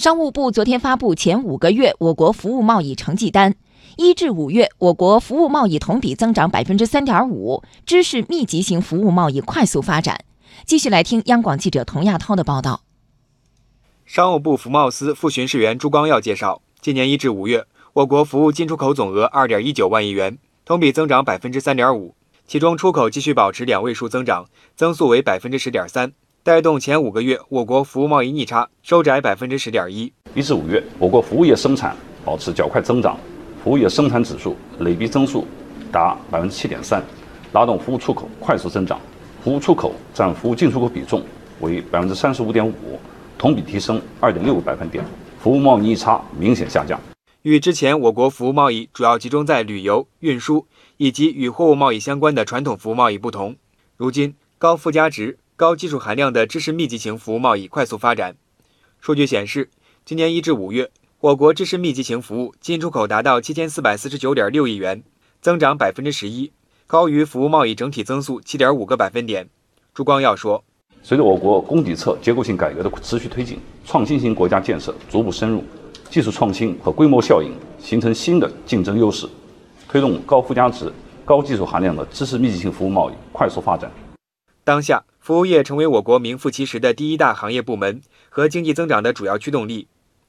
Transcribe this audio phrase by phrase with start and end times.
[0.00, 3.54] 商务部昨天发布前五个月我国服务贸易成绩单，
[3.98, 10.24] 一至五月，我国服务贸易同比增长百分之三点五，知识密集型服务贸易快速发展。
[10.64, 12.80] 继续来听央广记者童亚涛的报道。
[14.06, 22.14] 商务部服贸司副巡视员朱光耀介绍，今年一至五月，我国服务进出口总额二点一九万亿元，同比增长百分之三点五，
[22.46, 26.14] 其中出口继续保持两位数增长，增速为百分之十点三。
[26.42, 30.10] 带动前五个月我国服务贸易逆差收窄百分之十点一。
[30.34, 31.94] 一至五月，我国服务业生产
[32.24, 33.18] 保持较快增长，
[33.62, 35.46] 服务业生产指数累计增速
[35.92, 37.04] 达百分之七点三，
[37.52, 38.98] 拉动服务出口快速增长。
[39.44, 41.22] 服务出口占服务进出口比重
[41.60, 42.98] 为百分之三十五点五，
[43.36, 45.04] 同比提升二点六个百分点，
[45.38, 46.98] 服务贸易逆差明显下降。
[47.42, 53.56] 与之前我国服务贸易主要集中在旅游、运输以及与货物贸易相关的传统服务贸易不同，
[53.98, 55.36] 如今高附加值。
[55.60, 58.34] 高技术含量的知识密集型服务贸易快速发展。
[58.98, 59.68] 数据显示，
[60.06, 65.02] 今年一至五月，我国知识密集型服务进出口达到七千四百四十九点六亿元，
[65.42, 66.50] 增长百分之十一，
[66.86, 69.50] 高于服务贸易整体增速七点五个百分点。
[69.92, 70.64] 朱光耀说
[71.04, 75.62] ：“随着我国供给侧结构性改革的持续推进，创新型国家建设逐步深入，
[76.08, 79.28] 技术创新和规模效应形成新的竞争优势，
[79.86, 80.90] 推动高附加值、
[81.22, 83.92] 高技术含量的知识密集型服务贸易快速发展。”
[84.64, 89.86] 当下，服务业成为我国名副其实的第一大行业部门和经济增长的主要驱动力。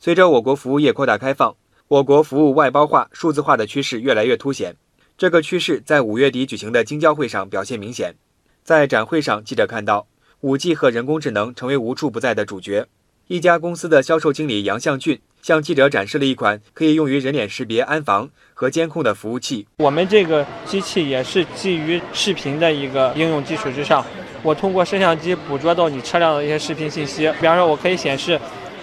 [0.00, 1.54] 随着我国服务业扩大开放，
[1.86, 4.74] 我国服务外包化、数字化的趋势越来越凸显。
[5.16, 8.16] 这个趋势在五月底举行的京交会上表现明显。
[8.64, 10.08] 在展会上，记者看到
[10.40, 12.86] 五 G 和人工智能成为无处不在的主角。
[13.28, 19.68] 一家公司的销售经理杨向俊向记者展示了一款可以用于人脸识别、安防和监控的服务器。
[19.78, 24.04] 我们这个机器也是基于视频的一个应用基础之上。
[24.42, 28.38] 我通过摄像机捕捉到你车辆的一些视频信息，比方说，我可以显示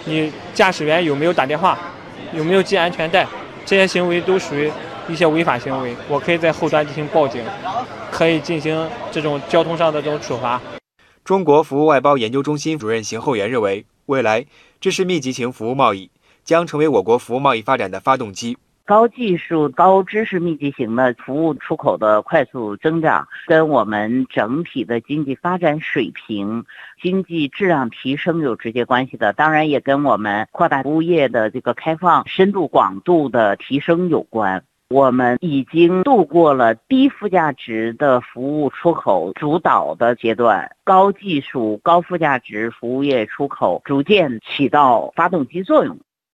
[0.06, 1.78] 你驾驶员有没有打电话，
[2.32, 3.26] 有没有系安全带，
[3.66, 4.72] 这些行为都属于
[5.06, 7.44] 一些违法行为，我可以在后端进行报警，
[8.10, 10.60] 可以进行这种交通上的这种处罚。
[11.22, 14.46] 中国服务外包研究中心主任邢厚元认为，未来
[14.80, 16.10] 知识密集型服务贸易
[16.42, 18.56] 将成为我国服务贸易发展的发动机。
[18.90, 26.64] 高技术、高知识密集型的服务出口的快速增长，跟我们整体的经济发展水平、
[27.00, 29.32] 经济质量提升有直接关系的。
[29.32, 34.64] 当然，也跟我们扩大服务业的这个开放深度、广度的提升有关。
[34.88, 45.96] 我们已经度过了低附加值的服务出口主导的阶段，高技术、高附加值服务业出口逐渐起到发动机作用。